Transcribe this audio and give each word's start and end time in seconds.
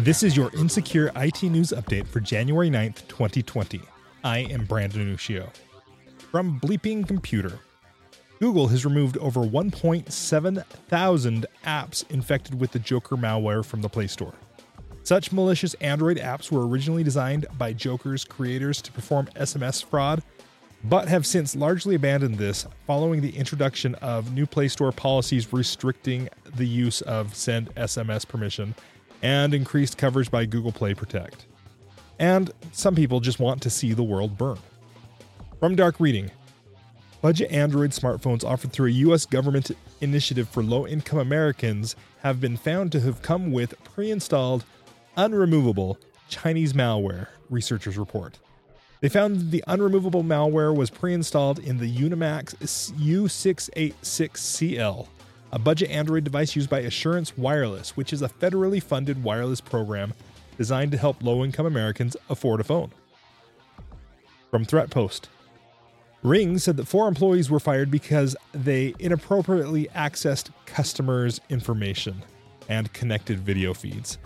This 0.00 0.22
is 0.22 0.36
your 0.36 0.52
Insecure 0.54 1.10
IT 1.16 1.42
News 1.42 1.70
Update 1.70 2.06
for 2.06 2.20
January 2.20 2.70
9th, 2.70 3.08
2020. 3.08 3.80
I 4.22 4.38
am 4.38 4.64
Branden 4.64 5.12
Ushio. 5.12 5.50
From 6.30 6.60
Bleeping 6.60 7.04
Computer. 7.04 7.58
Google 8.38 8.68
has 8.68 8.84
removed 8.84 9.18
over 9.18 9.40
1.7 9.40 10.64
thousand 10.64 11.46
apps 11.64 12.08
infected 12.12 12.60
with 12.60 12.70
the 12.70 12.78
Joker 12.78 13.16
malware 13.16 13.64
from 13.64 13.82
the 13.82 13.88
Play 13.88 14.06
Store. 14.06 14.34
Such 15.02 15.32
malicious 15.32 15.74
Android 15.80 16.18
apps 16.18 16.52
were 16.52 16.68
originally 16.68 17.02
designed 17.02 17.46
by 17.58 17.72
Joker's 17.72 18.24
creators 18.24 18.80
to 18.82 18.92
perform 18.92 19.26
SMS 19.34 19.84
fraud, 19.84 20.22
but 20.84 21.08
have 21.08 21.26
since 21.26 21.56
largely 21.56 21.96
abandoned 21.96 22.38
this 22.38 22.68
following 22.86 23.20
the 23.20 23.36
introduction 23.36 23.96
of 23.96 24.32
new 24.32 24.46
Play 24.46 24.68
Store 24.68 24.92
policies 24.92 25.52
restricting 25.52 26.28
the 26.54 26.68
use 26.68 27.00
of 27.00 27.34
send 27.34 27.74
SMS 27.74 28.28
permission 28.28 28.76
and 29.22 29.54
increased 29.54 29.98
coverage 29.98 30.30
by 30.30 30.44
Google 30.44 30.72
Play 30.72 30.94
Protect. 30.94 31.46
And 32.18 32.50
some 32.72 32.94
people 32.94 33.20
just 33.20 33.38
want 33.38 33.62
to 33.62 33.70
see 33.70 33.92
the 33.92 34.02
world 34.02 34.36
burn. 34.36 34.58
From 35.60 35.76
Dark 35.76 35.96
Reading 35.98 36.30
Budget 37.20 37.50
Android 37.50 37.90
smartphones 37.90 38.44
offered 38.44 38.72
through 38.72 38.88
a 38.88 38.92
U.S. 38.92 39.26
government 39.26 39.72
initiative 40.00 40.48
for 40.48 40.62
low 40.62 40.86
income 40.86 41.18
Americans 41.18 41.96
have 42.22 42.40
been 42.40 42.56
found 42.56 42.92
to 42.92 43.00
have 43.00 43.22
come 43.22 43.50
with 43.50 43.74
pre 43.82 44.12
installed 44.12 44.64
unremovable 45.16 45.98
Chinese 46.28 46.74
malware, 46.74 47.26
researchers 47.50 47.98
report. 47.98 48.38
They 49.00 49.08
found 49.08 49.36
that 49.36 49.50
the 49.50 49.64
unremovable 49.66 50.24
malware 50.24 50.72
was 50.74 50.90
pre 50.90 51.12
installed 51.12 51.58
in 51.58 51.78
the 51.78 51.92
Unimax 51.92 52.54
U686CL, 52.92 55.08
a 55.52 55.58
budget 55.58 55.90
Android 55.90 56.24
device 56.24 56.54
used 56.54 56.70
by 56.70 56.80
Assurance 56.80 57.36
Wireless, 57.36 57.96
which 57.96 58.12
is 58.12 58.22
a 58.22 58.28
federally 58.28 58.82
funded 58.82 59.22
wireless 59.22 59.60
program 59.60 60.14
designed 60.56 60.92
to 60.92 60.98
help 60.98 61.22
low 61.22 61.44
income 61.44 61.66
Americans 61.66 62.16
afford 62.28 62.60
a 62.60 62.64
phone. 62.64 62.90
From 64.50 64.64
Threatpost 64.64 65.28
Ring 66.22 66.58
said 66.58 66.76
that 66.76 66.88
four 66.88 67.06
employees 67.06 67.48
were 67.48 67.60
fired 67.60 67.92
because 67.92 68.34
they 68.52 68.92
inappropriately 68.98 69.86
accessed 69.94 70.50
customers' 70.66 71.40
information 71.48 72.24
and 72.68 72.92
connected 72.92 73.38
video 73.38 73.72
feeds. 73.72 74.18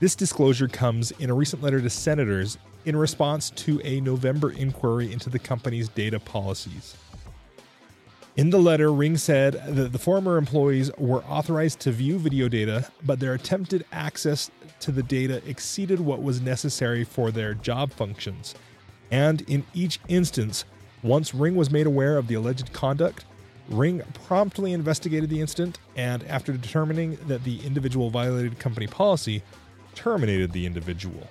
This 0.00 0.16
disclosure 0.16 0.66
comes 0.66 1.12
in 1.12 1.30
a 1.30 1.34
recent 1.34 1.62
letter 1.62 1.80
to 1.80 1.88
senators 1.88 2.58
in 2.84 2.96
response 2.96 3.50
to 3.50 3.80
a 3.84 4.00
November 4.00 4.50
inquiry 4.50 5.12
into 5.12 5.30
the 5.30 5.38
company's 5.38 5.88
data 5.88 6.18
policies. 6.18 6.96
In 8.36 8.50
the 8.50 8.58
letter, 8.58 8.92
Ring 8.92 9.16
said 9.16 9.54
that 9.66 9.92
the 9.92 9.98
former 9.98 10.36
employees 10.36 10.90
were 10.98 11.24
authorized 11.24 11.80
to 11.80 11.90
view 11.90 12.18
video 12.18 12.48
data, 12.48 12.86
but 13.02 13.18
their 13.18 13.32
attempted 13.32 13.86
access 13.92 14.50
to 14.80 14.92
the 14.92 15.02
data 15.02 15.40
exceeded 15.48 15.98
what 15.98 16.22
was 16.22 16.42
necessary 16.42 17.02
for 17.02 17.30
their 17.30 17.54
job 17.54 17.92
functions. 17.92 18.54
And 19.10 19.40
in 19.48 19.64
each 19.72 20.00
instance, 20.08 20.66
once 21.02 21.34
Ring 21.34 21.56
was 21.56 21.70
made 21.70 21.86
aware 21.86 22.18
of 22.18 22.28
the 22.28 22.34
alleged 22.34 22.74
conduct, 22.74 23.24
Ring 23.70 24.02
promptly 24.26 24.74
investigated 24.74 25.30
the 25.30 25.40
incident 25.40 25.78
and, 25.96 26.22
after 26.24 26.52
determining 26.52 27.16
that 27.28 27.42
the 27.42 27.64
individual 27.64 28.10
violated 28.10 28.58
company 28.58 28.86
policy, 28.86 29.42
terminated 29.94 30.52
the 30.52 30.66
individual. 30.66 31.26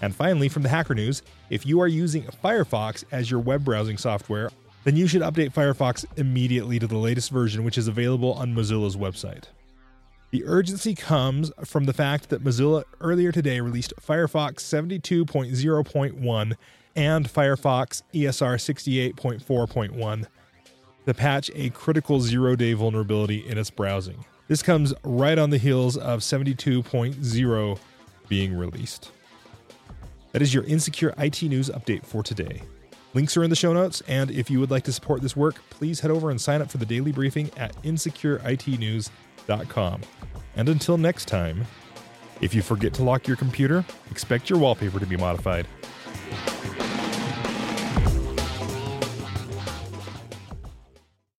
And 0.00 0.14
finally, 0.14 0.48
from 0.48 0.62
the 0.62 0.68
Hacker 0.68 0.94
News, 0.94 1.22
if 1.50 1.66
you 1.66 1.80
are 1.80 1.88
using 1.88 2.22
Firefox 2.44 3.02
as 3.10 3.28
your 3.28 3.40
web 3.40 3.64
browsing 3.64 3.98
software, 3.98 4.50
then 4.84 4.96
you 4.96 5.06
should 5.06 5.22
update 5.22 5.52
Firefox 5.52 6.04
immediately 6.16 6.78
to 6.78 6.86
the 6.86 6.98
latest 6.98 7.30
version, 7.30 7.64
which 7.64 7.78
is 7.78 7.88
available 7.88 8.32
on 8.34 8.54
Mozilla's 8.54 8.96
website. 8.96 9.44
The 10.30 10.44
urgency 10.46 10.94
comes 10.94 11.52
from 11.64 11.84
the 11.84 11.92
fact 11.92 12.30
that 12.30 12.42
Mozilla 12.42 12.84
earlier 13.00 13.32
today 13.32 13.60
released 13.60 13.92
Firefox 14.00 14.60
72.0.1 14.60 16.56
and 16.96 17.28
Firefox 17.28 18.02
ESR 18.14 19.12
68.4.1 19.14 20.26
to 21.06 21.14
patch 21.14 21.50
a 21.54 21.70
critical 21.70 22.20
zero 22.20 22.56
day 22.56 22.72
vulnerability 22.72 23.46
in 23.46 23.58
its 23.58 23.70
browsing. 23.70 24.24
This 24.48 24.62
comes 24.62 24.94
right 25.04 25.38
on 25.38 25.50
the 25.50 25.58
heels 25.58 25.96
of 25.96 26.20
72.0 26.20 27.78
being 28.28 28.56
released. 28.56 29.10
That 30.32 30.42
is 30.42 30.54
your 30.54 30.64
Insecure 30.64 31.14
IT 31.18 31.42
News 31.42 31.68
update 31.68 32.06
for 32.06 32.22
today. 32.22 32.62
Links 33.14 33.36
are 33.36 33.44
in 33.44 33.50
the 33.50 33.56
show 33.56 33.74
notes, 33.74 34.02
and 34.08 34.30
if 34.30 34.50
you 34.50 34.58
would 34.58 34.70
like 34.70 34.84
to 34.84 34.92
support 34.92 35.20
this 35.20 35.36
work, 35.36 35.56
please 35.68 36.00
head 36.00 36.10
over 36.10 36.30
and 36.30 36.40
sign 36.40 36.62
up 36.62 36.70
for 36.70 36.78
the 36.78 36.86
daily 36.86 37.12
briefing 37.12 37.50
at 37.58 37.76
insecureitnews.com. 37.82 40.00
And 40.56 40.68
until 40.68 40.96
next 40.96 41.28
time, 41.28 41.66
if 42.40 42.54
you 42.54 42.62
forget 42.62 42.94
to 42.94 43.02
lock 43.02 43.28
your 43.28 43.36
computer, 43.36 43.84
expect 44.10 44.48
your 44.48 44.58
wallpaper 44.58 44.98
to 44.98 45.04
be 45.06 45.18
modified. 45.18 45.68